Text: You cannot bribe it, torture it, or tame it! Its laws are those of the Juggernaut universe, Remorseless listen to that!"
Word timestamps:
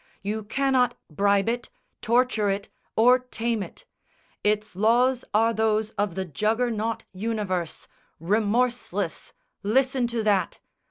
You 0.23 0.41
cannot 0.43 0.97
bribe 1.11 1.47
it, 1.47 1.69
torture 2.01 2.49
it, 2.49 2.69
or 2.95 3.19
tame 3.19 3.61
it! 3.61 3.85
Its 4.43 4.75
laws 4.75 5.23
are 5.31 5.53
those 5.53 5.91
of 5.91 6.15
the 6.15 6.25
Juggernaut 6.25 7.03
universe, 7.13 7.87
Remorseless 8.19 9.31
listen 9.61 10.07
to 10.07 10.23
that!" 10.23 10.59